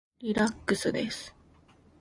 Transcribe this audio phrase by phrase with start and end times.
[0.19, 1.35] リラックスです。